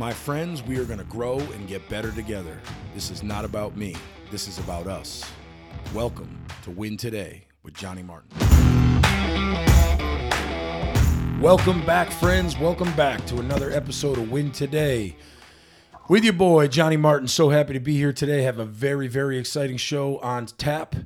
[0.00, 2.58] My friends, we are going to grow and get better together.
[2.94, 3.94] This is not about me,
[4.30, 5.30] this is about us.
[5.92, 8.30] Welcome to Win Today with Johnny Martin.
[11.38, 12.56] Welcome back, friends.
[12.58, 15.16] Welcome back to another episode of Win Today
[16.08, 17.28] with your boy, Johnny Martin.
[17.28, 18.40] So happy to be here today.
[18.44, 20.96] Have a very, very exciting show on tap.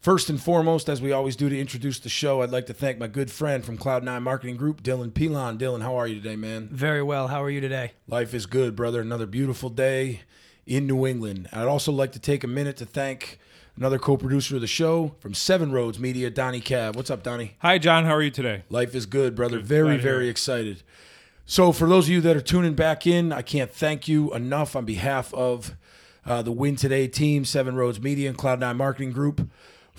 [0.00, 2.98] First and foremost, as we always do to introduce the show, I'd like to thank
[2.98, 5.58] my good friend from Cloud9 Marketing Group, Dylan Pilon.
[5.58, 6.70] Dylan, how are you today, man?
[6.72, 7.28] Very well.
[7.28, 7.92] How are you today?
[8.08, 9.02] Life is good, brother.
[9.02, 10.22] Another beautiful day
[10.66, 11.50] in New England.
[11.52, 13.38] I'd also like to take a minute to thank
[13.76, 16.96] another co-producer of the show from Seven Roads Media, Donnie Cab.
[16.96, 17.58] What's up, Donnie?
[17.58, 18.06] Hi, John.
[18.06, 18.62] How are you today?
[18.70, 19.58] Life is good, brother.
[19.58, 19.66] Good.
[19.66, 20.82] Very, Glad very excited.
[21.44, 24.74] So, for those of you that are tuning back in, I can't thank you enough
[24.74, 25.74] on behalf of
[26.24, 29.46] uh, the Win Today team, Seven Roads Media, and Cloud9 Marketing Group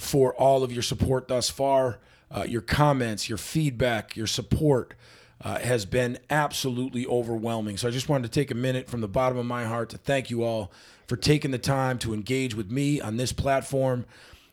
[0.01, 1.99] for all of your support thus far.
[2.29, 4.93] Uh, your comments, your feedback, your support
[5.41, 7.77] uh, has been absolutely overwhelming.
[7.77, 9.97] So, I just wanted to take a minute from the bottom of my heart to
[9.97, 10.71] thank you all
[11.07, 14.05] for taking the time to engage with me on this platform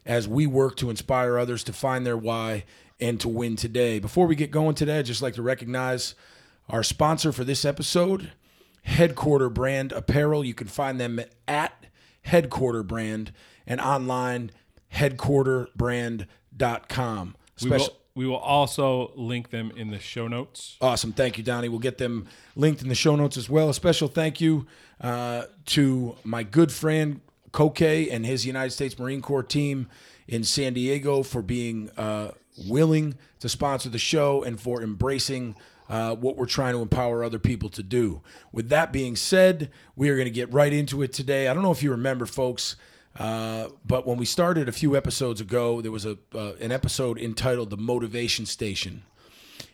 [0.05, 2.65] as we work to inspire others to find their why
[3.01, 3.99] and to win today.
[3.99, 6.15] Before we get going today, I'd just like to recognize
[6.69, 8.33] our sponsor for this episode,
[8.83, 10.45] Headquarter Brand Apparel.
[10.45, 11.87] You can find them at
[12.23, 13.33] Headquarter Brand
[13.67, 14.51] and online
[14.95, 17.37] headquarterbrand.com.
[17.61, 20.77] We Special, will, we will also link them in the show notes.
[20.81, 21.13] Awesome.
[21.13, 21.69] Thank you, Donnie.
[21.69, 23.69] We'll get them linked in the show notes as well.
[23.69, 24.67] A special thank you
[25.01, 27.21] uh, to my good friend
[27.53, 29.89] Koke and his United States Marine Corps team
[30.27, 32.33] in San Diego for being uh,
[32.67, 35.57] willing to sponsor the show and for embracing
[35.89, 38.21] uh, what we're trying to empower other people to do.
[38.53, 41.49] With that being said, we are going to get right into it today.
[41.49, 42.77] I don't know if you remember, folks.
[43.17, 47.19] Uh, but when we started a few episodes ago, there was a uh, an episode
[47.19, 49.03] entitled "The Motivation Station,"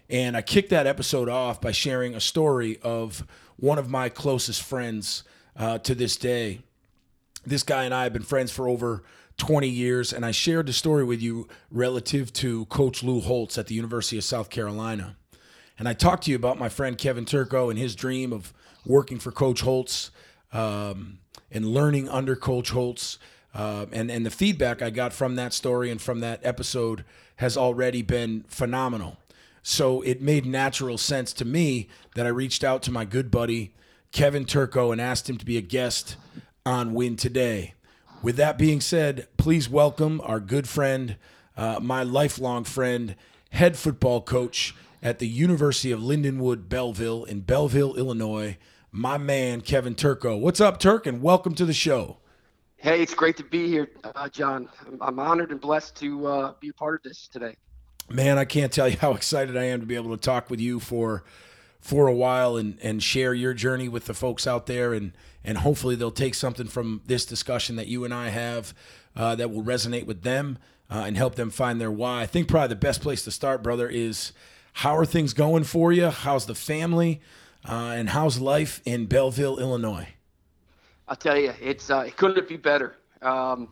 [0.08, 4.62] And I kicked that episode off by sharing a story of one of my closest
[4.62, 5.24] friends
[5.56, 6.60] uh, to this day.
[7.46, 9.02] This guy and I have been friends for over
[9.38, 13.66] 20 years, and I shared the story with you relative to Coach Lou Holtz at
[13.66, 15.16] the University of South Carolina.
[15.78, 18.52] And I talked to you about my friend Kevin Turco and his dream of
[18.86, 20.10] working for Coach Holtz
[20.52, 21.18] um,
[21.54, 23.18] and learning under Coach Holtz.
[23.54, 27.04] Uh, and, and the feedback I got from that story and from that episode
[27.36, 29.16] has already been phenomenal.
[29.62, 33.72] So it made natural sense to me that I reached out to my good buddy
[34.12, 36.16] Kevin Turco and asked him to be a guest
[36.66, 37.74] on Win Today.
[38.22, 41.16] With that being said, please welcome our good friend,
[41.56, 43.16] uh, my lifelong friend,
[43.50, 48.56] head football coach at the University of Lindenwood Belleville in Belleville, Illinois,
[48.94, 50.36] my man Kevin Turco.
[50.36, 51.04] What's up, Turk?
[51.04, 52.18] And welcome to the show.
[52.76, 54.68] Hey, it's great to be here, uh, John.
[54.86, 57.56] I'm, I'm honored and blessed to uh, be a part of this today.
[58.08, 60.60] Man, I can't tell you how excited I am to be able to talk with
[60.60, 61.24] you for
[61.80, 65.12] for a while and and share your journey with the folks out there and
[65.42, 68.74] and hopefully they'll take something from this discussion that you and I have
[69.16, 70.56] uh, that will resonate with them
[70.88, 72.22] uh, and help them find their why.
[72.22, 74.32] I think probably the best place to start, brother, is
[74.74, 76.10] how are things going for you?
[76.10, 77.20] How's the family?
[77.66, 80.08] Uh, and how's life in Belleville, Illinois?
[81.08, 82.96] I'll tell you, it's uh, it couldn't be better.
[83.22, 83.68] Um,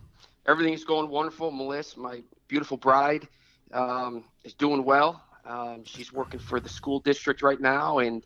[0.47, 1.50] everything's going wonderful.
[1.50, 3.28] Melissa, my beautiful bride,
[3.72, 5.22] um, is doing well.
[5.44, 8.25] Um, she's working for the school district right now, and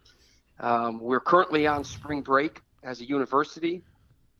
[0.60, 3.82] um, we're currently on spring break as a university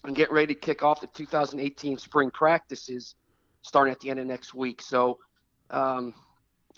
[0.04, 3.16] and getting ready to kick off the 2018 spring practices
[3.62, 4.80] starting at the end of next week.
[4.80, 5.18] So
[5.70, 6.14] um,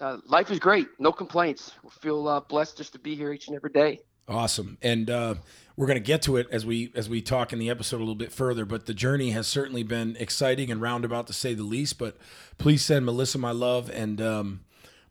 [0.00, 0.88] uh, life is great.
[0.98, 1.72] No complaints.
[1.82, 4.00] We feel uh, blessed just to be here each and every day.
[4.28, 5.36] Awesome, and uh,
[5.74, 8.00] we're going to get to it as we as we talk in the episode a
[8.00, 8.66] little bit further.
[8.66, 11.98] But the journey has certainly been exciting and roundabout to say the least.
[11.98, 12.18] But
[12.58, 14.60] please send Melissa my love and um,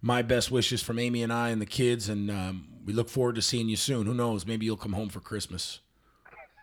[0.04, 3.36] my best wishes from Amy and I and the kids, and um, we look forward
[3.36, 4.06] to seeing you soon.
[4.06, 4.46] Who knows?
[4.46, 5.80] Maybe you'll come home for Christmas.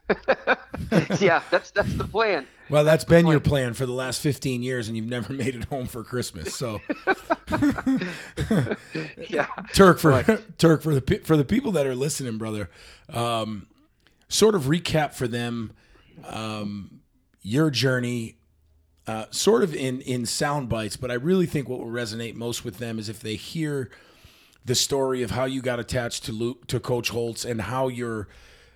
[1.20, 2.46] yeah, that's that's the plan.
[2.70, 5.64] Well, that's been your plan for the last 15 years, and you've never made it
[5.64, 6.54] home for Christmas.
[6.54, 6.80] So,
[9.28, 9.46] Yeah.
[9.72, 10.22] Turk for
[10.58, 12.70] Turk for the for the people that are listening, brother.
[13.08, 13.66] Um,
[14.28, 15.72] sort of recap for them
[16.26, 17.00] um,
[17.42, 18.36] your journey,
[19.06, 20.96] uh, sort of in in sound bites.
[20.96, 23.90] But I really think what will resonate most with them is if they hear
[24.64, 28.28] the story of how you got attached to Lou, to Coach Holtz and how your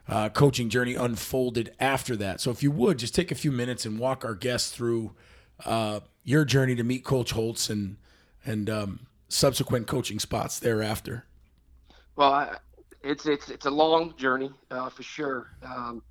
[0.08, 2.40] uh, coaching journey unfolded after that.
[2.40, 5.12] So if you would just take a few minutes and walk our guests through
[5.64, 7.96] uh, your journey to meet Coach Holtz and
[8.44, 11.26] and um, subsequent coaching spots thereafter.
[12.16, 12.56] Well, I,
[13.02, 15.50] it's it's it's a long journey uh, for sure.
[15.62, 16.02] Um,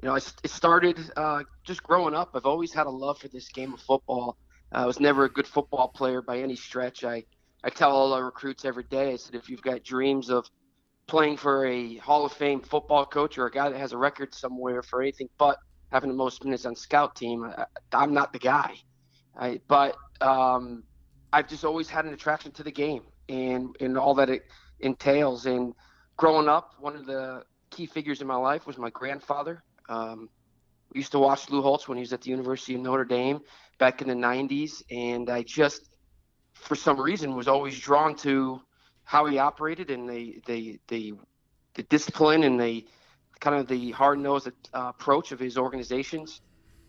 [0.00, 2.30] you know, it, it started uh, just growing up.
[2.34, 4.36] I've always had a love for this game of football.
[4.72, 7.04] I was never a good football player by any stretch.
[7.04, 7.24] I
[7.64, 9.12] I tell all our recruits every day.
[9.12, 10.48] I said, if you've got dreams of
[11.06, 14.34] playing for a Hall of Fame football coach or a guy that has a record
[14.34, 15.58] somewhere for anything but
[15.90, 17.44] having the most minutes on scout team.
[17.44, 18.74] I, I'm not the guy.
[19.38, 20.84] I, but um,
[21.32, 24.42] I've just always had an attraction to the game and, and all that it
[24.80, 25.46] entails.
[25.46, 25.74] And
[26.16, 29.62] growing up, one of the key figures in my life was my grandfather.
[29.88, 30.28] Um,
[30.92, 33.40] we used to watch Lou Holtz when he was at the University of Notre Dame
[33.78, 34.82] back in the 90s.
[34.90, 35.96] And I just,
[36.54, 38.60] for some reason, was always drawn to
[39.04, 41.14] how he operated and the, the, the,
[41.74, 42.86] the discipline and the
[43.40, 46.40] kind of the hard nosed uh, approach of his organizations.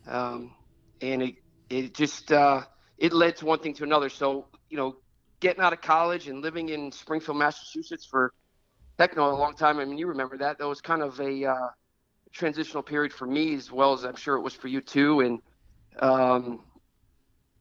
[0.06, 0.54] Um,
[1.00, 1.34] and it,
[1.68, 2.62] it just, uh,
[2.98, 4.08] it led to one thing to another.
[4.08, 4.96] So, you know,
[5.40, 8.32] getting out of college and living in Springfield, Massachusetts for
[8.98, 9.78] heck no, a long time.
[9.78, 10.58] I mean, you remember that.
[10.58, 11.68] That was kind of a uh,
[12.32, 15.20] transitional period for me as well as I'm sure it was for you too.
[15.20, 15.42] And,
[15.98, 16.60] um,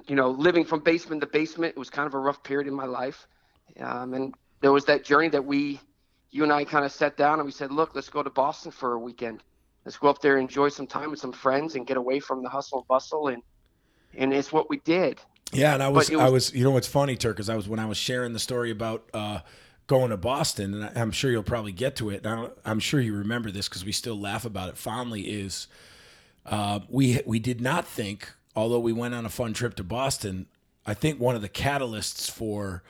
[0.07, 2.73] you know, living from basement to basement, it was kind of a rough period in
[2.73, 3.27] my life.
[3.79, 5.77] Um, and there was that journey that we,
[6.31, 8.71] you and I kind of sat down and we said, look, let's go to Boston
[8.71, 9.43] for a weekend.
[9.83, 12.47] Let's go up there, enjoy some time with some friends and get away from the
[12.47, 13.27] hustle and bustle.
[13.27, 13.43] And,
[14.15, 15.19] and it's what we did.
[15.51, 17.57] Yeah, and I was, it I was- was, you know, what's funny, Turk, is I
[17.57, 19.39] was when I was sharing the story about uh,
[19.85, 22.25] going to Boston, and I'm sure you'll probably get to it.
[22.25, 25.23] I don't- I'm sure you remember this because we still laugh about it fondly.
[25.23, 25.67] Is
[26.45, 30.47] uh, we we did not think, although we went on a fun trip to Boston,
[30.85, 32.81] I think one of the catalysts for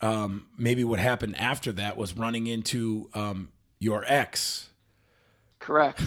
[0.00, 4.70] um, maybe what happened after that was running into um, your ex.
[5.58, 6.02] Correct.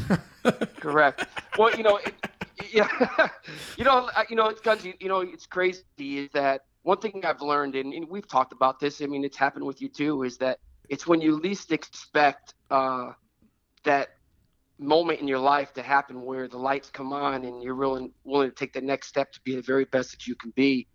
[0.78, 1.26] Correct.
[1.58, 2.14] Well, you know, it,
[2.72, 2.88] yeah,
[3.78, 7.42] you know, you know, it's Gunji, you know, it's crazy is that one thing I've
[7.42, 9.02] learned, and, and we've talked about this.
[9.02, 10.24] I mean, it's happened with you too.
[10.24, 10.60] Is that
[10.90, 13.12] it's when you least expect uh,
[13.84, 14.10] that
[14.80, 18.50] moment in your life to happen where the lights come on and you're willing willing
[18.50, 20.88] to take the next step to be the very best that you can be.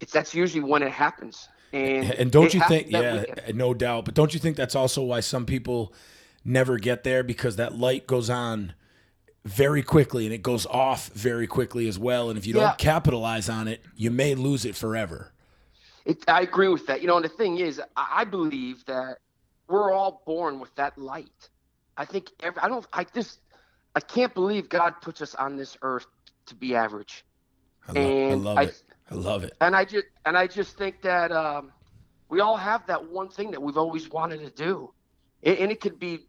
[0.00, 1.48] It's that's usually when it happens.
[1.72, 2.90] And And don't you think?
[2.90, 3.56] Yeah, weekend.
[3.56, 4.04] no doubt.
[4.04, 5.92] But don't you think that's also why some people
[6.44, 8.74] never get there because that light goes on
[9.44, 12.28] very quickly and it goes off very quickly as well.
[12.30, 12.68] And if you Yeah.
[12.68, 15.32] don't capitalize on it, you may lose it forever.
[16.04, 17.00] It, I agree with that.
[17.00, 19.18] You know, and the thing is, I I believe that
[19.68, 21.48] we're all born with that light.
[21.96, 22.86] I think every, I don't.
[22.92, 23.40] I just
[23.94, 26.06] I can't believe God puts us on this earth
[26.46, 27.24] to be average.
[27.88, 28.82] I, lo- I And love I- it.
[29.12, 29.52] I love it.
[29.60, 31.72] And I just and I just think that um,
[32.30, 34.90] we all have that one thing that we've always wanted to do,
[35.42, 36.20] and, and it could be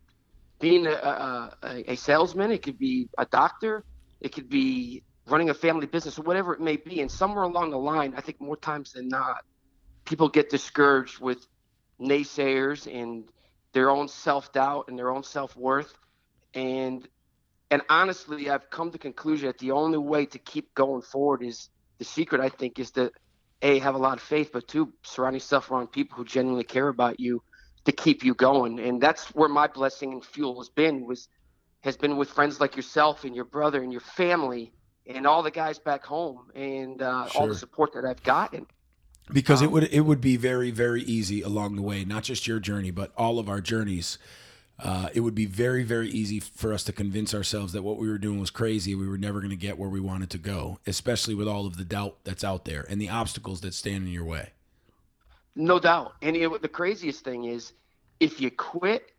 [0.60, 3.86] being a, a, a salesman, it could be a doctor,
[4.20, 7.00] it could be running a family business, or whatever it may be.
[7.00, 9.46] And somewhere along the line, I think more times than not,
[10.04, 11.48] people get discouraged with
[12.02, 13.30] naysayers and
[13.72, 15.94] their own self doubt and their own self worth,
[16.54, 17.08] and
[17.72, 21.44] and honestly, I've come to the conclusion that the only way to keep going forward
[21.44, 22.42] is the secret.
[22.42, 23.12] I think is to
[23.62, 26.90] a have a lot of faith, but two surround yourself around people who genuinely care
[26.90, 27.42] about you
[27.86, 28.80] to keep you going.
[28.80, 31.30] And that's where my blessing and fuel has been was
[31.82, 34.74] has been with friends like yourself and your brother and your family
[35.06, 38.66] and all the guys back home and uh, all the support that I've gotten.
[39.32, 42.48] because it Um, would it would be very very easy along the way not just
[42.48, 44.18] your journey but all of our journeys
[44.80, 48.08] uh, it would be very very easy for us to convince ourselves that what we
[48.08, 50.80] were doing was crazy we were never going to get where we wanted to go
[50.88, 54.12] especially with all of the doubt that's out there and the obstacles that stand in
[54.12, 54.50] your way
[55.56, 56.16] No doubt.
[56.22, 57.74] And know, the craziest thing is,
[58.20, 59.12] if you quit,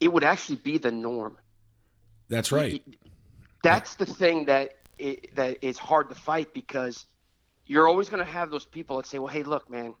[0.00, 1.36] it would actually be the norm.
[2.28, 2.82] that's right
[3.62, 7.04] That's the thing that it, that is hard to fight because
[7.66, 9.94] you're always going to have those people that say, "Well, hey, look, man,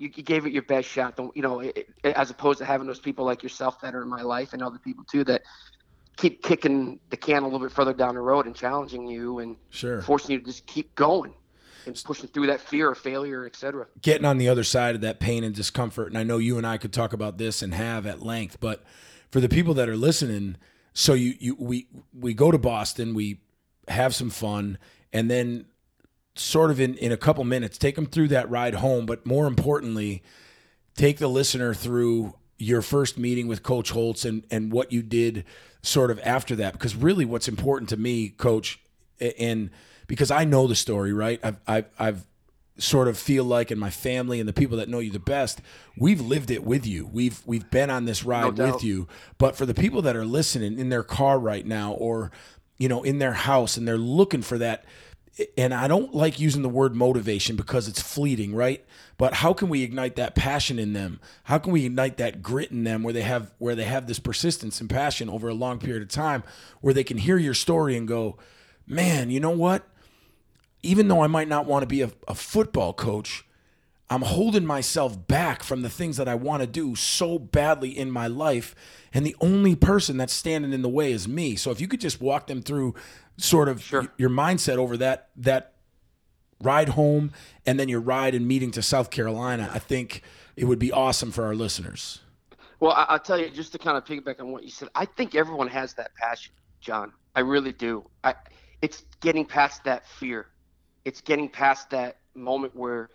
[0.00, 1.60] you, you gave it your best shot." Don't you know?
[1.60, 4.52] It, it- as opposed to having those people like yourself that are in my life
[4.52, 5.42] and other people too that
[6.16, 9.56] keep kicking the can a little bit further down the road and challenging you and
[9.70, 11.32] sure forcing you to just keep going
[11.86, 13.86] and pushing through that fear of failure, etc.
[14.02, 16.08] getting on the other side of that pain and discomfort.
[16.08, 18.82] And I know you and I could talk about this and have at length, but
[19.30, 20.56] for the people that are listening,
[20.92, 23.40] so you, you we we go to Boston, we
[23.88, 24.76] have some fun,
[25.12, 25.66] and then
[26.40, 29.46] sort of in, in a couple minutes, take them through that ride home, but more
[29.46, 30.22] importantly,
[30.96, 35.44] take the listener through your first meeting with Coach Holtz and, and what you did
[35.82, 36.72] sort of after that.
[36.72, 38.80] Because really what's important to me, Coach,
[39.38, 39.70] and
[40.06, 41.40] because I know the story, right?
[41.42, 42.26] I've, I've, I've
[42.78, 45.60] sort of feel like, and my family and the people that know you the best,
[45.96, 47.06] we've lived it with you.
[47.06, 48.74] We've we've been on this ride doubt.
[48.74, 49.08] with you.
[49.38, 52.30] But for the people that are listening in their car right now, or
[52.78, 54.84] you know, in their house, and they're looking for that,
[55.56, 58.84] and I don't like using the word motivation because it's fleeting, right?
[59.16, 61.20] But how can we ignite that passion in them?
[61.44, 64.18] How can we ignite that grit in them where they have where they have this
[64.18, 66.42] persistence and passion over a long period of time
[66.80, 68.38] where they can hear your story and go,
[68.86, 69.86] "Man, you know what?
[70.82, 73.44] even though I might not want to be a, a football coach,
[74.08, 78.10] I'm holding myself back from the things that I want to do so badly in
[78.10, 78.74] my life.
[79.12, 81.54] And the only person that's standing in the way is me.
[81.56, 82.94] So if you could just walk them through
[83.42, 84.06] sort of Sure.
[84.16, 85.74] your mindset over that that
[86.62, 87.32] ride home
[87.66, 90.22] and then your ride and meeting to South Carolina, I think
[90.56, 92.20] it would be awesome for our listeners.
[92.80, 95.04] Well, I, I'll tell you, just to kind of piggyback on what you said, I
[95.04, 97.12] think everyone has that passion, John.
[97.34, 98.04] I really do.
[98.24, 98.34] I,
[98.82, 100.48] it's getting past that fear.
[101.04, 103.10] It's getting past that moment where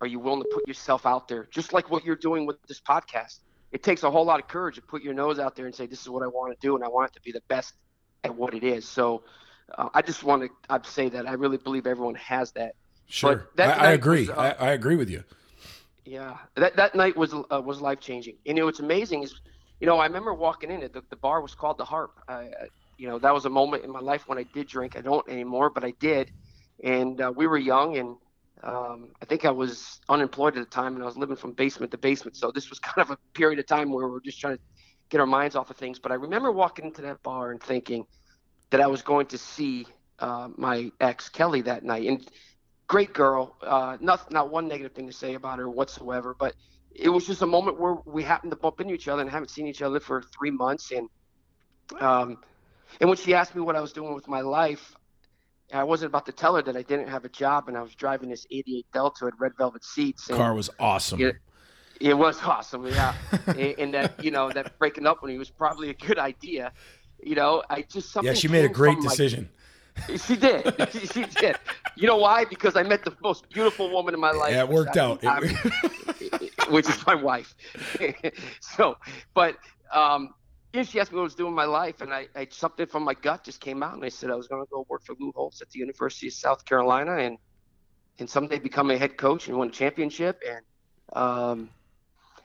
[0.00, 2.80] are you willing to put yourself out there, just like what you're doing with this
[2.80, 3.40] podcast.
[3.72, 5.86] It takes a whole lot of courage to put your nose out there and say,
[5.86, 7.74] "This is what I want to do, and I want it to be the best
[8.24, 9.22] at what it is." So,
[9.76, 12.74] uh, I just want to I'd say that I really believe everyone has that.
[13.06, 13.48] Sure.
[13.56, 14.20] that I, I agree.
[14.20, 15.24] was, uh, I, I agree with you.
[16.04, 18.36] Yeah, that that night was uh, was life changing.
[18.44, 19.40] You know what's amazing is,
[19.80, 20.80] you know, I remember walking in.
[20.80, 22.18] The, the bar was called the Harp.
[22.28, 22.50] I, I,
[22.98, 24.96] you know, that was a moment in my life when I did drink.
[24.96, 26.32] I don't anymore, but I did.
[26.82, 28.16] And uh, we were young, and
[28.62, 31.92] um, I think I was unemployed at the time, and I was living from basement
[31.92, 32.36] to basement.
[32.36, 34.62] So this was kind of a period of time where we were just trying to
[35.10, 35.98] get our minds off of things.
[35.98, 38.06] But I remember walking into that bar and thinking
[38.70, 39.86] that I was going to see
[40.18, 42.26] uh, my ex Kelly that night, and
[42.86, 43.56] great girl.
[43.62, 46.54] Uh, not not one negative thing to say about her whatsoever, but
[46.94, 49.50] it was just a moment where we happened to bump into each other and haven't
[49.50, 50.90] seen each other for three months.
[50.90, 51.08] And
[52.00, 52.38] um,
[53.00, 54.96] and when she asked me what I was doing with my life,
[55.72, 57.94] I wasn't about to tell her that I didn't have a job and I was
[57.94, 60.28] driving this '88 Delta with red velvet seats.
[60.28, 61.20] And Car was awesome.
[61.20, 61.32] Yeah.
[62.00, 63.14] it was awesome, yeah.
[63.46, 66.72] and, and that you know that breaking up when he was probably a good idea.
[67.22, 68.32] You know, I just something.
[68.32, 69.48] Yeah, she made a great from my- decision.
[70.24, 70.74] she did.
[70.92, 71.56] She, she did.
[71.96, 72.44] You know why?
[72.44, 74.52] Because I met the most beautiful woman in my life.
[74.52, 75.24] Yeah, it worked out.
[75.24, 75.40] I-
[76.70, 77.54] which is my wife.
[78.60, 78.96] so,
[79.34, 79.56] but
[79.92, 80.34] um,
[80.72, 82.86] yeah, she asked me what I was doing in my life, and I, I something
[82.86, 85.02] from my gut just came out, and I said I was going to go work
[85.04, 87.38] for Lou Holtz at the University of South Carolina, and
[88.18, 90.40] and someday become a head coach and win a championship.
[90.48, 90.64] And
[91.14, 91.70] um,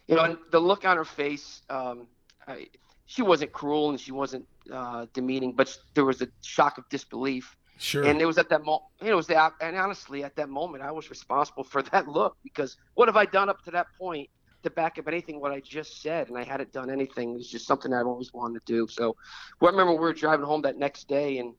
[0.07, 2.07] you know, and the look on her face, um,
[2.47, 2.67] I,
[3.05, 7.55] she wasn't cruel and she wasn't uh, demeaning, but there was a shock of disbelief.
[7.77, 8.03] Sure.
[8.05, 10.91] And it was at that moment, it was that, and honestly, at that moment, I
[10.91, 14.29] was responsible for that look because what have I done up to that point
[14.63, 16.29] to back up anything what I just said?
[16.29, 17.31] And I hadn't done anything.
[17.31, 18.87] It was just something I've always wanted to do.
[18.87, 19.15] So,
[19.59, 21.53] well, I remember we were driving home that next day, and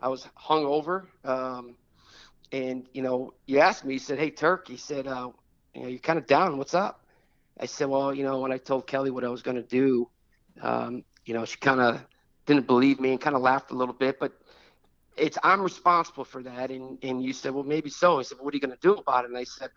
[0.00, 1.06] I was hungover.
[1.24, 1.76] Um,
[2.52, 5.30] and you know, you asked me, you said, "Hey, Turk," he said, uh,
[5.74, 6.58] "You know, you're kind of down.
[6.58, 7.04] What's up?"
[7.58, 10.08] I said, "Well, you know, when I told Kelly what I was going to do,
[10.60, 12.04] um, you know, she kind of
[12.54, 14.32] didn't believe me and kind of laughed a little bit, but."
[15.16, 16.70] it's I'm responsible for that.
[16.70, 18.18] And and you said, well, maybe so.
[18.18, 19.30] I said, well, what are you going to do about it?
[19.30, 19.70] And I said,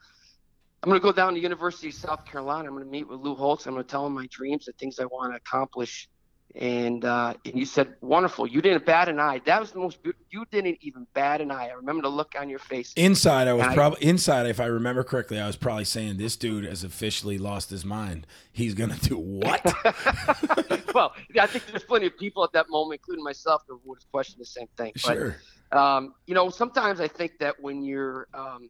[0.82, 2.68] I'm going to go down to University of South Carolina.
[2.68, 3.66] I'm going to meet with Lou Holtz.
[3.66, 6.10] I'm going to tell him my dreams, the things I want to accomplish.
[6.56, 8.46] And uh, and you said, wonderful.
[8.46, 9.42] You didn't bat an eye.
[9.46, 10.04] That was the most.
[10.04, 10.24] Beautiful.
[10.30, 11.70] You didn't even bat an eye.
[11.70, 12.94] I remember the look on your face.
[12.96, 14.46] Inside, I was probably inside.
[14.46, 18.28] If I remember correctly, I was probably saying, "This dude has officially lost his mind.
[18.52, 19.64] He's gonna do what?"
[20.94, 24.12] well, I think there's plenty of people at that moment, including myself, that would have
[24.12, 24.92] questioned the same thing.
[24.94, 25.36] But, sure.
[25.72, 28.70] um, you know, sometimes I think that when you're um,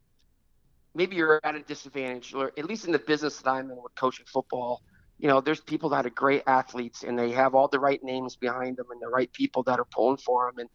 [0.95, 3.95] maybe you're at a disadvantage, or at least in the business that I'm in with
[3.95, 4.81] coaching football,
[5.23, 8.35] you know, there's people that are great athletes and they have all the right names
[8.35, 10.59] behind them and the right people that are pulling for them.
[10.59, 10.69] And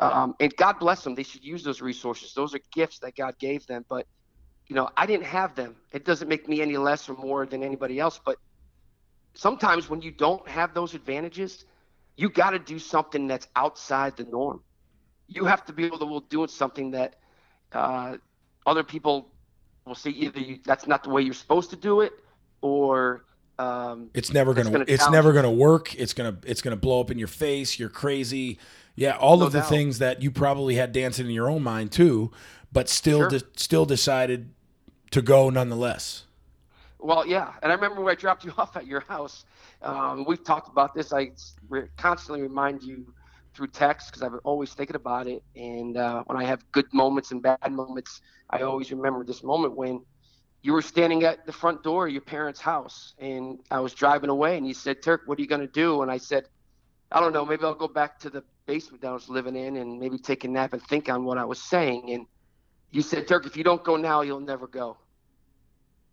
[0.00, 1.14] um, and God bless them.
[1.14, 2.34] They should use those resources.
[2.34, 3.84] Those are gifts that God gave them.
[3.88, 4.08] But
[4.66, 5.76] you know, I didn't have them.
[5.92, 8.18] It doesn't make me any less or more than anybody else.
[8.26, 8.36] But
[9.34, 11.64] sometimes when you don't have those advantages,
[12.16, 14.60] you got to do something that's outside the norm.
[15.28, 17.14] You have to be able to doing something that
[17.70, 18.16] uh,
[18.66, 19.30] other people
[19.86, 22.12] will see either you, that's not the way you're supposed to do it,
[22.60, 23.24] or
[23.58, 24.70] um, It's never gonna.
[24.70, 25.94] gonna it's never gonna work.
[25.94, 26.36] It's gonna.
[26.44, 27.78] It's gonna blow up in your face.
[27.78, 28.58] You're crazy.
[28.96, 29.68] Yeah, all No of the doubt.
[29.68, 32.30] things that you probably had dancing in your own mind too,
[32.72, 33.28] but still, Sure.
[33.40, 34.50] de- still decided
[35.10, 36.24] to go nonetheless.
[36.98, 39.44] Well, yeah, and I remember when I dropped you off at your house.
[39.82, 41.12] Um, we've talked about this.
[41.12, 41.32] I
[41.68, 43.12] re- constantly remind you
[43.54, 45.42] through text because I'm always thinking about it.
[45.54, 48.20] And uh, when I have good moments and bad moments,
[48.50, 50.02] I always remember this moment when
[50.64, 54.30] you were standing at the front door of your parents' house, and I was driving
[54.30, 56.48] away, and you said, "Turk, what are you going to do?" And I said,
[57.12, 57.44] "I don't know.
[57.44, 60.42] Maybe I'll go back to the basement that I was living in, and maybe take
[60.44, 62.26] a nap and think on what I was saying." And
[62.90, 64.96] you said, "Turk, if you don't go now, you'll never go."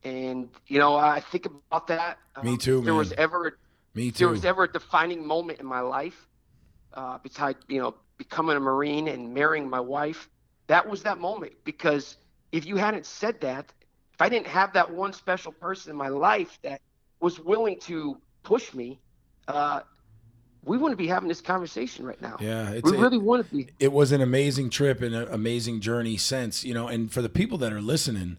[0.04, 2.20] And you know, I think about that.
[2.44, 3.58] Me Um, too, if There was ever
[3.96, 6.28] Me if there was ever a defining moment in my life,
[6.94, 10.30] uh, besides you know becoming a Marine and marrying my wife,
[10.68, 11.54] that was that moment.
[11.64, 12.18] Because
[12.52, 13.72] if you hadn't said that,
[14.22, 16.82] I didn't have that one special person in my life that
[17.20, 19.00] was willing to push me,
[19.48, 19.82] uh,
[20.64, 22.38] we wouldn't be having this conversation right now.
[22.40, 23.68] Yeah, it's we it- really wouldn't be.
[23.80, 27.30] it was an amazing trip and an amazing journey since you know and for the
[27.30, 28.38] people that are listening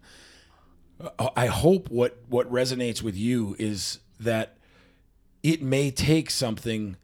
[1.19, 4.55] uh, I hope what what resonates with you is that
[5.41, 6.95] it may take something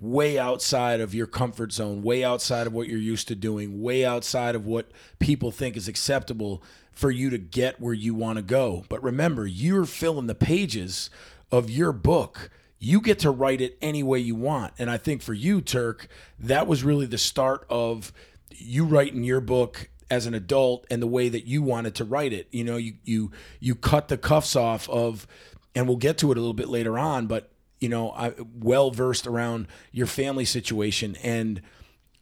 [0.00, 4.04] way outside of your comfort zone, way outside of what you're used to doing, way
[4.04, 6.62] outside of what people think is acceptable
[6.92, 8.84] for you to get where you want to go.
[8.88, 11.10] But remember, you're filling the pages
[11.50, 12.50] of your book.
[12.78, 14.72] You get to write it any way you want.
[14.78, 18.12] And I think for you, Turk, that was really the start of
[18.50, 22.32] you writing your book as an adult and the way that you wanted to write
[22.32, 22.48] it.
[22.50, 25.26] You know, you you you cut the cuffs off of
[25.74, 29.26] and we'll get to it a little bit later on, but you know, well versed
[29.26, 31.62] around your family situation and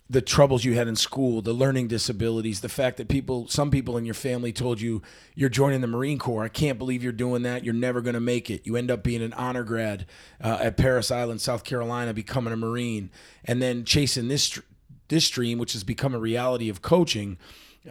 [0.08, 3.96] the troubles you had in school, the learning disabilities, the fact that people, some people
[3.96, 5.02] in your family told you
[5.34, 6.44] you're joining the Marine Corps.
[6.44, 7.64] I can't believe you're doing that.
[7.64, 8.64] You're never going to make it.
[8.64, 10.06] You end up being an honor grad
[10.40, 13.10] uh, at Parris Island, South Carolina, becoming a Marine,
[13.44, 14.60] and then chasing this
[15.08, 17.38] this dream, which has become a reality of coaching.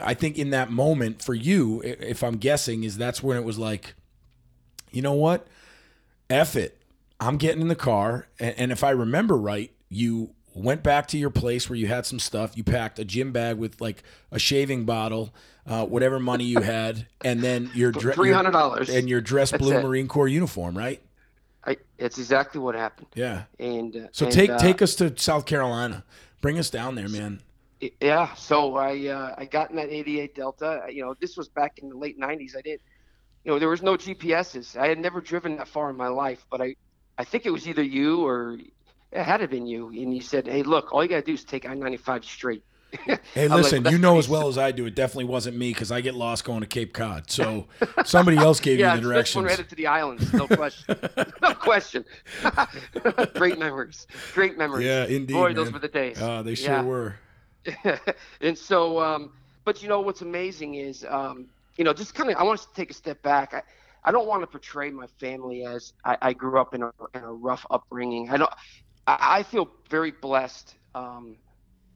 [0.01, 3.57] I think in that moment for you, if I'm guessing, is that's when it was
[3.57, 3.93] like,
[4.91, 5.47] you know what,
[6.29, 6.81] F it.
[7.19, 11.17] I'm getting in the car, and, and if I remember right, you went back to
[11.17, 12.57] your place where you had some stuff.
[12.57, 15.33] You packed a gym bag with like a shaving bottle,
[15.67, 19.51] uh, whatever money you had, and then your dre- three hundred dollars and your dress
[19.51, 19.83] blue it.
[19.83, 21.01] Marine Corps uniform, right?
[21.65, 23.07] I, it's exactly what happened.
[23.15, 23.43] Yeah.
[23.59, 26.03] And uh, so and, take uh, take us to South Carolina.
[26.41, 27.41] Bring us down there, man.
[27.99, 28.33] Yeah.
[28.35, 30.83] So I uh, I got in that 88 Delta.
[30.89, 32.55] You know, this was back in the late 90s.
[32.55, 32.81] I did.
[33.43, 34.75] You know, there was no GPSs.
[34.75, 36.75] I had never driven that far in my life, but I
[37.17, 38.57] I think it was either you or
[39.11, 41.33] it had to been you, and you said, "Hey, look, all you got to do
[41.33, 42.63] is take I-95 straight."
[43.33, 45.91] hey, listen, like, you know as well as I do, it definitely wasn't me because
[45.91, 47.29] I get lost going to Cape Cod.
[47.29, 47.67] So
[48.05, 49.43] somebody else gave yeah, you the directions.
[49.43, 50.97] Yeah, headed to the islands, no question,
[51.41, 52.05] no question.
[53.33, 54.85] Great memories, great memories.
[54.85, 55.33] Yeah, indeed.
[55.33, 55.55] Boy, man.
[55.55, 56.21] those were the days.
[56.21, 56.83] Oh, they sure yeah.
[56.83, 57.15] were.
[58.41, 59.31] and so, um,
[59.63, 62.65] but you know what's amazing is, um, you know, just kind of, I want us
[62.65, 63.53] to take a step back.
[63.53, 63.63] I,
[64.05, 67.23] I don't want to portray my family as I, I grew up in a, in
[67.23, 68.29] a rough upbringing.
[68.29, 68.51] I don't.
[69.07, 71.37] I, I feel very blessed um,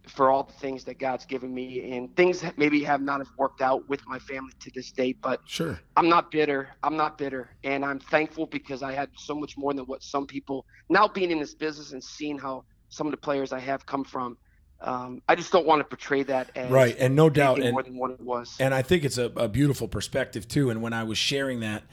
[0.08, 3.30] for all the things that God's given me, and things that maybe have not have
[3.38, 5.16] worked out with my family to this day.
[5.22, 6.70] But sure, I'm not bitter.
[6.84, 10.26] I'm not bitter, and I'm thankful because I had so much more than what some
[10.26, 10.66] people.
[10.90, 14.04] Now being in this business and seeing how some of the players I have come
[14.04, 14.38] from.
[14.82, 17.84] Um, I just don't want to portray that as right, and no doubt, and, more
[17.84, 18.56] than what it was.
[18.60, 20.70] And I think it's a, a, beautiful perspective too.
[20.70, 21.84] And when I was sharing that,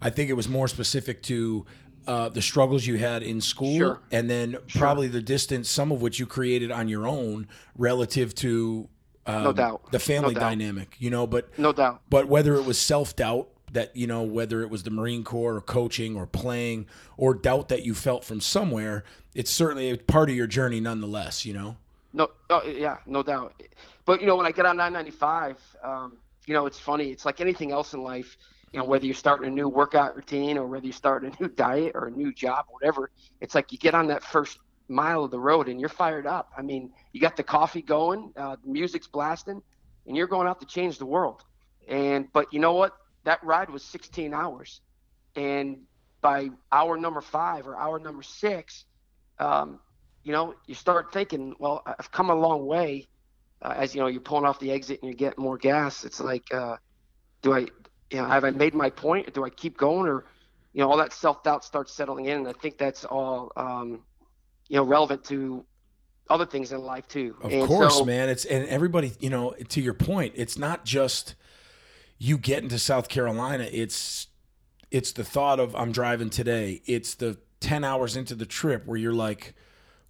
[0.00, 1.64] I think it was more specific to
[2.06, 4.00] uh, the struggles you had in school, sure.
[4.10, 4.80] and then sure.
[4.80, 8.88] probably the distance, some of which you created on your own, relative to
[9.26, 10.96] um, no doubt the family no dynamic.
[10.98, 12.02] You know, but no doubt.
[12.10, 15.54] But whether it was self doubt that you know whether it was the Marine Corps
[15.54, 20.28] or coaching or playing or doubt that you felt from somewhere, it's certainly a part
[20.28, 21.46] of your journey nonetheless.
[21.46, 21.76] You know.
[22.12, 23.60] No, oh, yeah, no doubt.
[24.04, 27.10] But you know, when I get on 995, um, you know, it's funny.
[27.10, 28.36] It's like anything else in life.
[28.72, 31.48] You know, whether you're starting a new workout routine or whether you're starting a new
[31.56, 33.10] diet or a new job, whatever.
[33.40, 36.50] It's like you get on that first mile of the road and you're fired up.
[36.56, 39.62] I mean, you got the coffee going, uh, the music's blasting,
[40.06, 41.42] and you're going out to change the world.
[41.88, 42.96] And but you know what?
[43.24, 44.80] That ride was 16 hours,
[45.36, 45.78] and
[46.20, 48.84] by hour number five or hour number six,
[49.38, 49.78] um,
[50.24, 53.08] you know, you start thinking, well, I've come a long way.
[53.60, 56.04] Uh, as you know, you're pulling off the exit and you get more gas.
[56.04, 56.76] It's like, uh,
[57.42, 57.60] do I,
[58.10, 59.32] you know, have I made my point?
[59.34, 60.24] Do I keep going, or,
[60.72, 64.02] you know, all that self doubt starts settling in, and I think that's all, um,
[64.68, 65.64] you know, relevant to
[66.28, 67.36] other things in life too.
[67.42, 68.28] Of and course, so, man.
[68.28, 71.34] It's and everybody, you know, to your point, it's not just
[72.18, 73.68] you get into South Carolina.
[73.70, 74.28] It's
[74.90, 76.82] it's the thought of I'm driving today.
[76.86, 79.54] It's the ten hours into the trip where you're like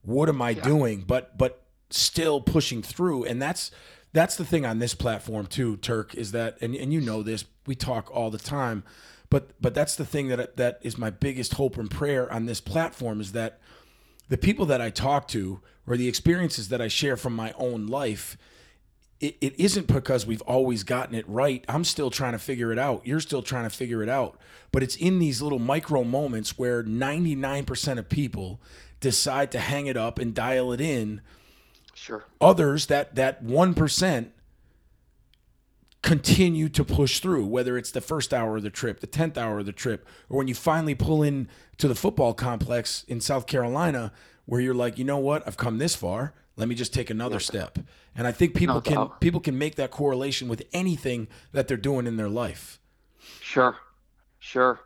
[0.02, 0.62] what am I yeah.
[0.62, 1.04] doing?
[1.06, 3.70] But but still pushing through, and that's
[4.12, 7.44] that's the thing on this platform too, Turk, is that and, and you know this,
[7.66, 8.84] we talk all the time,
[9.30, 12.60] but but that's the thing that that is my biggest hope and prayer on this
[12.60, 13.60] platform is that
[14.28, 17.86] the people that I talk to or the experiences that I share from my own
[17.86, 18.36] life,
[19.20, 21.64] it, it isn't because we've always gotten it right.
[21.68, 23.06] I'm still trying to figure it out.
[23.06, 24.38] You're still trying to figure it out.
[24.70, 28.60] But it's in these little micro moments where 99% of people
[29.02, 31.20] decide to hang it up and dial it in.
[31.92, 32.24] Sure.
[32.40, 34.30] Others that that 1%
[36.00, 39.58] continue to push through whether it's the first hour of the trip, the 10th hour
[39.58, 43.46] of the trip, or when you finally pull in to the football complex in South
[43.46, 44.12] Carolina
[44.46, 45.46] where you're like, "You know what?
[45.46, 46.32] I've come this far.
[46.56, 47.78] Let me just take another step."
[48.16, 51.76] And I think people no can people can make that correlation with anything that they're
[51.76, 52.80] doing in their life.
[53.40, 53.76] Sure.
[54.40, 54.80] Sure.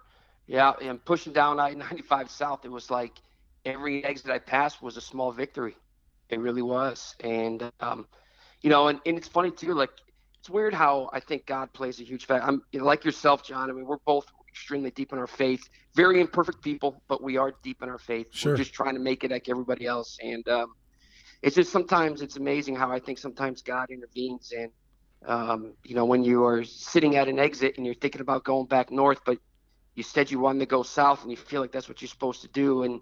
[0.46, 3.12] Yeah, and pushing down I-95 South, it was like
[3.66, 5.76] every exit I passed was a small victory.
[6.29, 7.14] It really was.
[7.20, 8.07] And, um,
[8.62, 9.90] you know, and, and it's funny too, like
[10.40, 12.46] it's weird how I think God plays a huge factor.
[12.46, 13.68] I'm you know, like yourself, John.
[13.68, 15.68] I mean, we're both extremely deep in our faith.
[15.94, 18.29] Very imperfect people, but we are deep in our faith.
[18.31, 18.52] Sure.
[18.52, 20.18] We're just trying to make it like everybody else.
[20.22, 20.74] And um,
[21.42, 24.52] it's just sometimes it's amazing how I think sometimes God intervenes.
[24.57, 24.70] And
[25.26, 28.66] um, you know, when you are sitting at an exit and you're thinking about going
[28.66, 29.38] back north, but
[29.94, 32.42] you said you wanted to go south, and you feel like that's what you're supposed
[32.42, 33.00] to do, and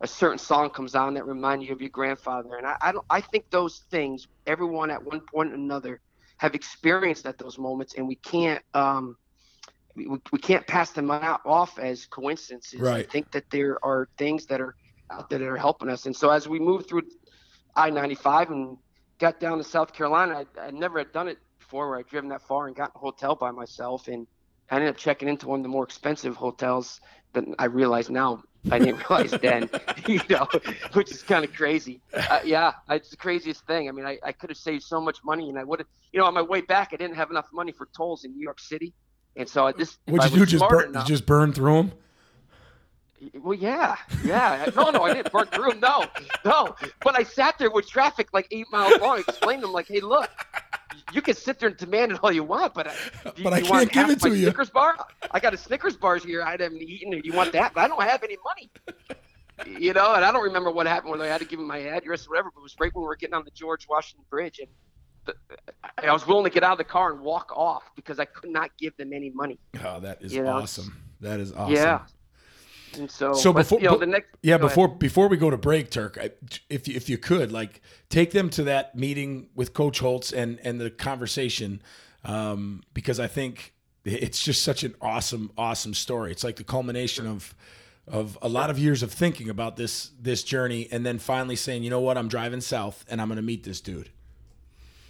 [0.00, 2.56] a certain song comes on that reminds you of your grandfather.
[2.56, 3.06] And I, I don't.
[3.08, 6.00] I think those things, everyone at one point or another
[6.38, 9.16] have experienced at those moments, and we can't um,
[9.96, 12.80] we, we can't pass them out, off as coincidences.
[12.80, 13.06] Right.
[13.06, 14.76] I think that there are things that are
[15.10, 16.06] out there that are helping us.
[16.06, 17.02] And so as we moved through
[17.74, 18.76] I-95 and
[19.18, 22.28] got down to South Carolina, I, I never had done it before where I'd driven
[22.30, 24.08] that far and got in a hotel by myself.
[24.08, 24.26] And
[24.70, 27.00] I ended up checking into one of the more expensive hotels
[27.32, 29.68] that I realize now I didn't realize then,
[30.06, 30.46] you know,
[30.92, 32.00] which is kind of crazy.
[32.12, 33.88] Uh, yeah, it's the craziest thing.
[33.88, 36.20] I mean, I, I could have saved so much money, and I would have, you
[36.20, 38.60] know, on my way back, I didn't have enough money for tolls in New York
[38.60, 38.92] City,
[39.36, 40.46] and so I just What'd you do?
[40.46, 41.92] Just burn, you enough- just burn through them?
[43.42, 44.68] well, yeah, yeah.
[44.76, 45.80] No, no, I didn't burn through them.
[45.80, 46.04] No,
[46.44, 46.76] no.
[47.02, 50.00] But I sat there with traffic like eight miles long, explained to them like, "Hey,
[50.00, 50.30] look,
[51.12, 52.90] you can sit there and demand it all you want, but, I,
[53.24, 54.96] uh, do But I can't give it to you." Snickers bar.
[55.30, 56.42] I got a Snickers bars here.
[56.42, 57.12] I haven't eaten.
[57.14, 57.24] it.
[57.24, 57.74] You want that?
[57.74, 58.70] But I don't have any money.
[59.64, 61.78] You know, and I don't remember what happened when I had to give him my
[61.78, 62.50] address or whatever.
[62.54, 64.68] But it was right when we were getting on the George Washington Bridge, and
[65.24, 65.34] the,
[66.06, 68.50] I was willing to get out of the car and walk off because I could
[68.50, 69.58] not give them any money.
[69.82, 71.00] Oh, that is You know, awesome.
[71.20, 71.74] That is awesome.
[71.74, 72.00] Yeah.
[72.94, 74.70] And so, So but, before- you know, the next Yeah, go ahead.
[74.70, 76.30] before before we go to break, Turk, I,
[76.70, 80.58] if you- if you could, like, take them to that meeting with Coach Holtz and
[80.62, 81.82] and the conversation,
[82.24, 86.30] um, because I think it's just such an awesome awesome story.
[86.32, 87.54] It's like the culmination of
[88.08, 91.82] of a lot of years of thinking about this this journey, and then finally saying,
[91.82, 94.10] you know what, I'm driving south, and I'm going to meet this dude.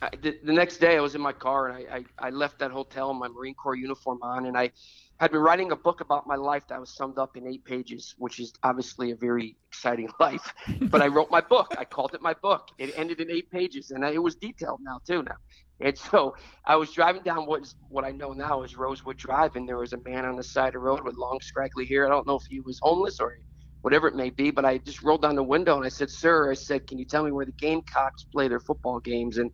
[0.03, 2.59] I, the, the next day I was in my car and I, I, I left
[2.59, 4.71] that hotel in my Marine Corps uniform on and I
[5.19, 8.15] had been writing a book about my life that was summed up in eight pages,
[8.19, 10.53] which is obviously a very exciting life.
[10.83, 11.75] But I wrote my book.
[11.79, 12.69] I called it my book.
[12.79, 15.37] It ended in eight pages and it was detailed now too now.
[15.81, 19.57] And so I was driving down what is what I know now is Rosewood Drive
[19.57, 22.07] and there was a man on the side of the road with long scraggly hair.
[22.07, 23.35] I don't know if he was homeless or
[23.83, 26.51] whatever it may be, but I just rolled down the window and I said, Sir,
[26.51, 29.39] I said, Can you tell me where the Gamecocks play their football games?
[29.39, 29.51] And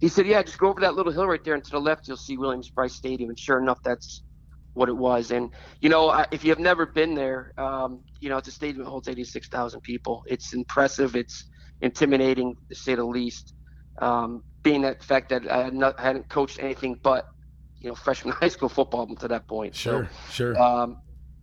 [0.00, 2.08] he said, "Yeah, just go over that little hill right there, and to the left
[2.08, 4.22] you'll see Williams Brice Stadium." And sure enough, that's
[4.74, 5.30] what it was.
[5.30, 8.52] And you know, I- if you have never been there, um, you know, it's a
[8.52, 10.22] stadium that holds 86,000 people.
[10.26, 11.16] It's impressive.
[11.16, 11.44] It's
[11.80, 13.54] intimidating, to say the least.
[14.00, 17.26] Um, being that fact that I, had not, hadn't coached anything but
[17.80, 19.74] you know freshman high school football up to that point.
[19.74, 20.60] Sure, sure.
[20.60, 20.96] Um,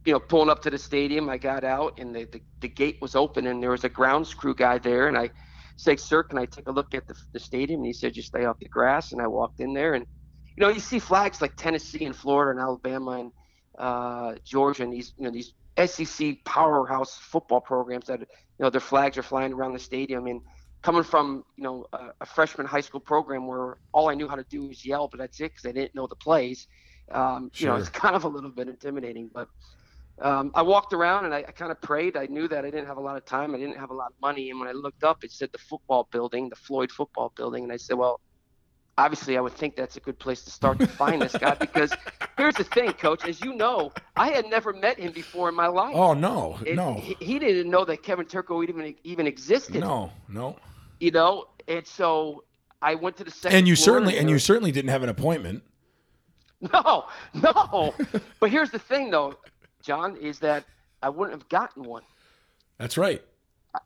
[0.06, 2.98] you know, pulling up to the stadium, I got out and the, the, the gate
[3.02, 5.08] was open and there was a grounds crew guy there.
[5.08, 5.30] And I
[5.78, 7.82] said, Sir, can I take a look at the, the stadium?
[7.82, 9.12] And he said, Just stay off the grass.
[9.12, 10.06] And I walked in there and,
[10.56, 13.32] you know, you see flags like Tennessee and Florida and Alabama and
[13.78, 15.54] uh, Georgia and these, you know, these
[15.86, 18.26] SEC powerhouse football programs that, you
[18.60, 20.28] know, their flags are flying around the stadium.
[20.28, 20.42] And
[20.84, 24.36] coming from, you know, a, a freshman high school program where all I knew how
[24.36, 26.68] to do was yell, but that's it because I didn't know the plays.
[27.12, 29.48] Um, You know, it's kind of a little bit intimidating, but
[30.22, 32.16] um, I walked around and I, I kind of prayed.
[32.18, 33.56] I knew that I didn't have a lot of time.
[33.56, 34.50] I didn't have a lot of money.
[34.50, 37.64] And when I looked up, it said the football building, the Floyd football building.
[37.64, 38.20] And I said, well,
[39.02, 41.92] obviously, I would think that's a good place to start to find this guy because
[42.38, 43.26] here's the thing, coach.
[43.28, 45.96] As you know, I had never met him before in my life.
[45.96, 49.82] oh no, It- no, He, he didn't know that Kevin Turco even even existed.
[49.82, 50.58] no, no.
[51.00, 52.44] You know, and so
[52.82, 53.58] I went to the second.
[53.58, 55.64] And you certainly and there- you uh, certainly didn't have an appointment.
[56.74, 57.96] No, no.
[58.40, 59.34] but here's the thing, though,
[59.82, 60.64] John, is that
[61.02, 62.04] I wouldn't have gotten one.
[62.78, 63.24] That's right.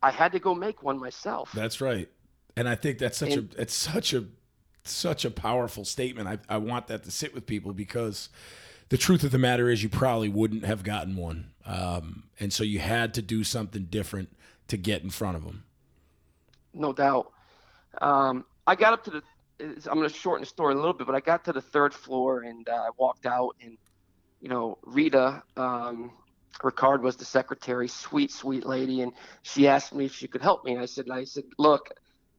[0.04, 1.52] I had to go make one myself.
[1.54, 2.10] That's right.
[2.58, 4.26] And I think that's such And- a it's such a
[4.92, 6.28] such a powerful statement.
[6.28, 8.30] I, I want that to sit with people because
[8.90, 11.52] the truth of the matter is you probably wouldn't have gotten one.
[11.66, 14.30] Um, and so you had to do something different
[14.68, 15.64] to get in front of them.
[16.74, 17.32] no doubt.
[18.02, 19.22] Um, I got up to the.
[19.60, 21.94] I'm going to shorten the story a little bit, but I got to the third
[21.94, 23.78] floor and uh, I walked out, and
[24.42, 26.12] you know, Rita um,
[26.60, 30.66] Ricard was the secretary, sweet, sweet lady, and she asked me if she could help
[30.66, 30.74] me.
[30.74, 31.90] And I said, I said, look,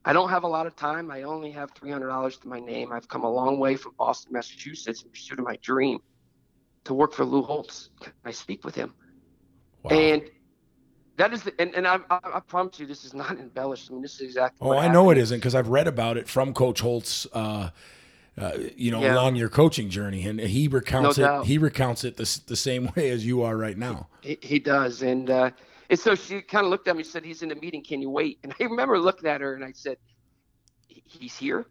[0.07, 1.11] I don't have a lot of time.
[1.11, 2.92] I only have $300 to my name.
[2.92, 5.99] I've come a long way from Boston, Massachusetts, in pursuit of my dream
[6.85, 7.90] to work for Lou Holtz.
[8.01, 8.95] Can I speak with him?
[9.83, 9.90] Wow.
[9.90, 10.23] And
[11.16, 13.90] that is the, and, and I, I, promise you, this is not embellished.
[13.90, 14.69] I mean, this is exactly.
[14.69, 15.23] oh, I know it happened.
[15.23, 17.27] isn't because I've read about it from Coach Holtz.
[17.33, 17.71] Uh,
[18.38, 19.14] uh, you know, Yeah.
[19.14, 21.27] along your coaching journey, and he recounts No it.
[21.27, 21.47] doubt.
[21.47, 24.09] He recounts it the, the same way as you are right now.
[24.21, 25.51] He, he does, and uh,
[25.88, 27.83] and so she kind of looked at me and said, "He's in a meeting.
[27.83, 29.99] Can you wait?" And I remember looking at her and I said,
[30.87, 31.66] "He's here."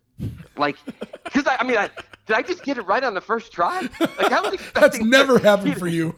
[0.58, 0.78] Like,
[1.26, 1.90] because I, I mean, I,
[2.26, 3.82] did I just get it right on the first try?
[4.00, 6.16] Like, I was That's expecting never happened for you.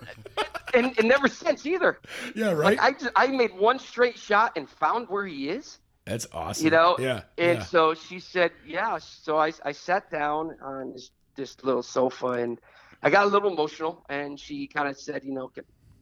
[0.74, 2.00] and, and never since either.
[2.36, 2.78] Yeah, right.
[2.78, 5.80] Like, I just I made one straight shot and found where he is.
[6.06, 6.66] That's awesome.
[6.66, 6.96] You know.
[7.00, 7.22] Yeah.
[7.38, 7.64] And yeah.
[7.64, 8.98] so she said, yeah.
[9.00, 12.60] So I I sat down on this this little sofa and
[13.04, 14.06] I got a little emotional.
[14.10, 15.52] And she kind of said, you know,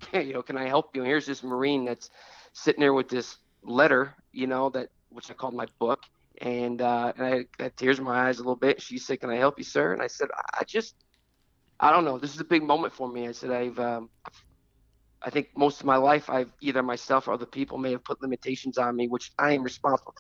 [0.14, 1.02] you know, can I help you?
[1.02, 2.10] And here's this Marine that's
[2.54, 6.00] sitting there with this letter, you know, that which I called my book.
[6.42, 8.82] And, uh, and I got tears in my eyes a little bit.
[8.82, 10.94] She said, "Can I help you, sir?" And I said, "I just,
[11.80, 12.20] I don't know.
[12.20, 14.10] This is a big moment for me." I said, "I've, um,
[15.22, 18.22] I think most of my life, I've either myself or other people may have put
[18.22, 20.14] limitations on me, which I am responsible.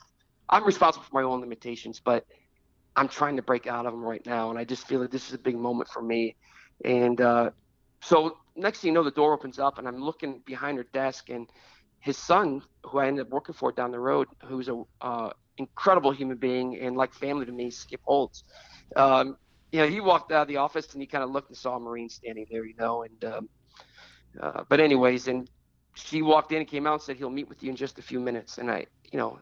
[0.50, 2.24] I'm responsible for my own limitations, but
[2.95, 5.28] I'm trying to break out of them right now, and I just feel that this
[5.28, 6.38] is a big moment for me.
[6.86, 7.50] And uh,
[8.02, 11.29] so next thing you know, the door opens up, and I'm looking behind her desk,
[11.29, 11.47] and
[11.99, 16.11] his son, who I ended up working for down the road, who's a uh, incredible
[16.11, 18.43] human being and like family to me, Skip Holtz.
[18.95, 19.37] Um,
[19.71, 21.75] you know, he walked out of the office and he kind of looked and saw
[21.75, 23.49] a Marine standing there, you know, and um,
[24.41, 25.49] uh, but anyways, and
[25.95, 28.01] she walked in and came out and said he'll meet with you in just a
[28.01, 28.57] few minutes.
[28.57, 29.39] And I, you know,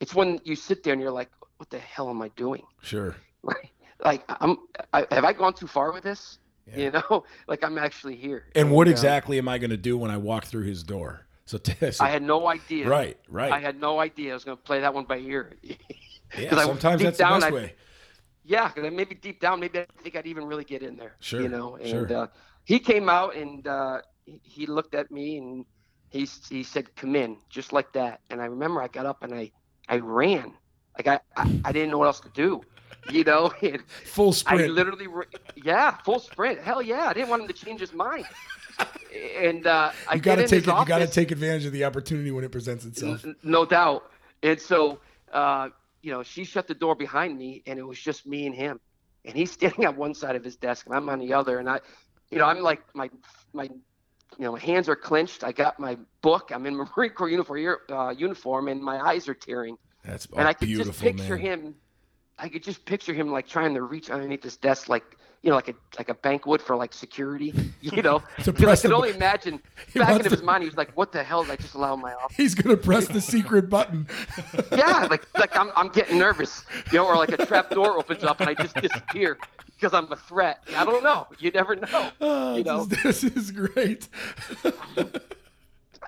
[0.00, 2.62] it's when you sit there and you're like, what the hell am I doing?
[2.82, 3.16] Sure.
[3.42, 3.72] Like,
[4.04, 4.56] like I'm,
[4.92, 6.38] I, have I gone too far with this?
[6.66, 6.78] Yeah.
[6.78, 8.46] You know, like I'm actually here.
[8.54, 11.26] And what exactly am I going to do when I walk through his door?
[11.44, 12.88] So, t- so I had no idea.
[12.88, 13.52] right, right.
[13.52, 15.54] I had no idea I was going to play that one by ear.
[16.38, 17.74] yeah, sometimes that's the best I- way.
[18.44, 21.16] yeah, because maybe deep down, maybe I think I'd even really get in there.
[21.20, 22.16] Sure, You know, and sure.
[22.16, 22.26] uh,
[22.64, 25.64] he came out and uh, he- he looked at me and
[26.10, 28.20] he he said, "Come in," just like that.
[28.30, 29.50] And I remember I got up and I
[29.88, 30.52] I ran.
[30.96, 32.62] Like I I, I didn't know what else to do.
[33.10, 33.52] You know,
[34.04, 35.24] Full I literally, ra-
[35.56, 36.60] yeah, full sprint.
[36.60, 38.26] Hell yeah, I didn't want him to change his mind.
[39.38, 40.78] And uh, I you got to get in take it.
[40.78, 43.22] You got to take advantage of the opportunity when it presents itself.
[43.24, 44.10] N- no doubt.
[44.42, 45.00] And so,
[45.32, 45.68] uh,
[46.00, 48.80] you know, she shut the door behind me, and it was just me and him.
[49.26, 51.58] And he's standing on one side of his desk, and I'm on the other.
[51.58, 51.80] And I,
[52.30, 53.10] you know, I'm like my
[53.52, 53.70] my, you
[54.38, 55.44] know, my hands are clenched.
[55.44, 56.50] I got my book.
[56.52, 59.76] I'm in my Marine Corps uniform, uh, uniform, and my eyes are tearing.
[60.04, 61.46] That's and I could beautiful, just picture man.
[61.46, 61.74] him.
[62.38, 65.04] I could just picture him like trying to reach underneath this desk, like
[65.42, 68.22] you know, like a like a bank would for like security, you know.
[68.44, 69.60] To 'Cause I could only imagine
[69.94, 71.94] back wants into his mind, he was like, "What the hell did I just allow
[71.94, 74.06] in my office?" He's gonna press the secret button.
[74.76, 78.24] yeah, like like I'm I'm getting nervous, you know, or like a trap door opens
[78.24, 80.62] up and I just disappear because I'm a threat.
[80.76, 81.26] I don't know.
[81.40, 82.10] You never know.
[82.20, 84.08] Oh, you know, this, is- this is great.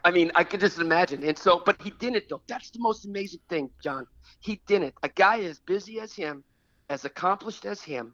[0.05, 1.23] I mean, I could just imagine.
[1.25, 2.43] And so, but he didn't though.
[2.47, 4.07] That's the most amazing thing, John.
[4.45, 4.95] He didn't.
[5.03, 6.45] A guy as busy as him,
[6.91, 8.13] as accomplished as him,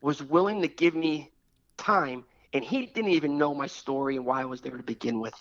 [0.00, 1.32] was willing to give me
[1.76, 5.18] time, and he didn't even know my story and why I was there to begin
[5.18, 5.34] with.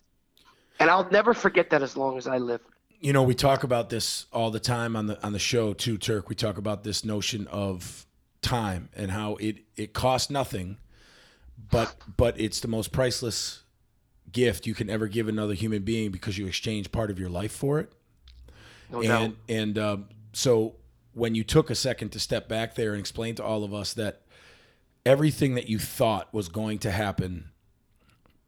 [0.79, 2.61] And I'll never forget that as long as I live.
[2.99, 5.99] you know, we talk about this all the time on the on the show too,
[5.99, 6.27] Turk.
[6.27, 8.07] We talk about this notion of
[8.41, 10.79] time and how it it costs nothing,
[11.69, 13.61] but but it's the most priceless
[14.31, 17.51] gift you can ever give another human being because you exchange part of your life
[17.51, 17.93] for it.
[18.91, 19.21] No doubt.
[19.21, 20.75] and and um, so
[21.13, 23.93] when you took a second to step back there and explain to all of us
[23.93, 24.21] that
[25.05, 27.51] everything that you thought was going to happen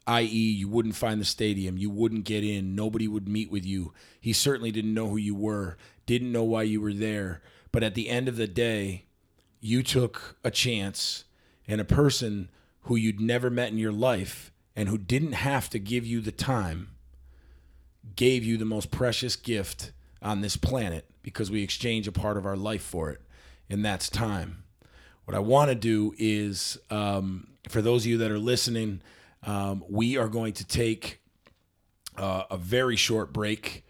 [0.08, 3.94] i.e., you wouldn't find the stadium, you wouldn't get in, nobody would meet with you.
[4.20, 7.42] He certainly didn't know who you were, didn't know why you were there.
[7.72, 9.06] But at the end of the day,
[9.60, 11.26] you took a chance,
[11.68, 12.50] and a person
[12.82, 16.32] who you'd never met in your life and who didn't have to give you the
[16.32, 16.90] time
[18.16, 22.46] gave you the most precious gift on this planet because we exchange a part of
[22.46, 23.22] our life for it,
[23.70, 24.64] and that's time.
[25.26, 29.02] What I want to do is, um, for those of you that are listening,
[29.44, 31.22] um, we are going to take
[32.18, 33.86] uh, a very short break.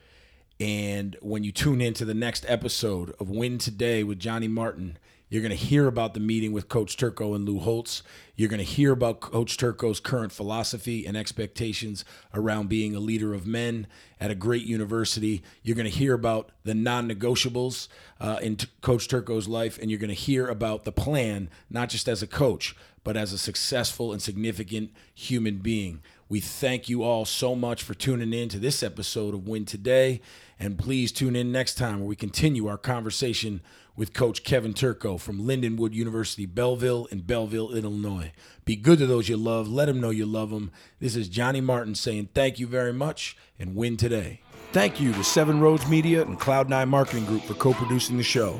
[0.60, 4.98] And when you tune into the next episode of Win Today with Johnny Martin,
[5.32, 8.04] you're going to hear about the meeting with Coach Turco and Lou Holtz.
[8.36, 13.34] You're going to hear about Coach Turco's current philosophy and expectations around being a leader
[13.34, 13.88] of men
[14.20, 15.42] at a great university.
[15.64, 17.88] You're going to hear about the non negotiables
[18.20, 21.88] uh, in t- Coach Turco's life, and you're going to hear about the plan, not
[21.88, 26.02] just as a coach, but as a successful and significant human being.
[26.28, 30.22] We thank you all so much for tuning in to this episode of Win Today.
[30.60, 33.62] And please tune in next time where we continue our conversation
[33.96, 38.32] with Coach Kevin Turco from Lindenwood University, Belleville in Belleville, Illinois.
[38.66, 39.68] Be good to those you love.
[39.68, 40.72] Let them know you love them.
[41.00, 44.42] This is Johnny Martin saying thank you very much and win today.
[44.72, 48.60] Thank you to Seven Roads Media and Cloud9 Marketing Group for co producing the show.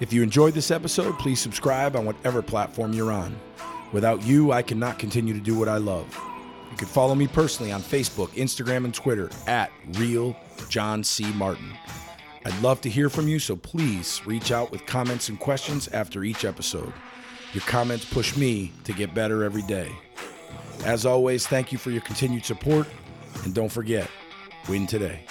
[0.00, 3.36] If you enjoyed this episode, please subscribe on whatever platform you're on.
[3.92, 6.06] Without you, I cannot continue to do what I love.
[6.70, 10.36] You can follow me personally on Facebook, Instagram, and Twitter at Real
[10.68, 11.24] John C.
[11.32, 11.72] Martin.
[12.48, 16.24] I'd love to hear from you, so please reach out with comments and questions after
[16.24, 16.94] each episode.
[17.52, 19.92] Your comments push me to get better every day.
[20.82, 22.86] As always, thank you for your continued support,
[23.44, 24.08] and don't forget,
[24.66, 25.26] win today.